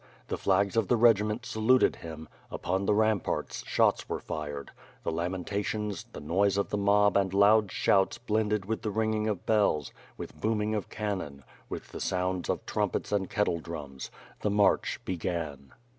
The 0.29 0.37
flags 0.39 0.75
of 0.75 0.87
the 0.87 0.95
regiment 0.97 1.45
saluted 1.45 1.97
him; 1.97 2.27
upon 2.49 2.87
the 2.87 2.93
ramparts, 2.95 3.63
shots 3.67 4.09
were 4.09 4.17
fired; 4.19 4.71
the 5.03 5.11
lamentations, 5.11 6.07
the 6.11 6.19
noise 6.19 6.57
of 6.57 6.69
the 6.71 6.77
mob 6.79 7.15
and 7.15 7.31
loud 7.31 7.71
shouts 7.71 8.17
blended 8.17 8.65
with 8.65 8.81
the 8.81 8.89
ringing 8.89 9.27
of 9.27 9.45
bells, 9.45 9.93
with 10.17 10.41
booming 10.41 10.73
of 10.73 10.89
cannon, 10.89 11.43
with 11.69 11.89
the 11.89 12.01
sounds 12.01 12.49
of 12.49 12.65
trumpets 12.65 13.11
and 13.11 13.29
kettle 13.29 13.59
drums. 13.59 14.09
The 14.39 14.49
march 14.49 14.99
began. 15.05 15.71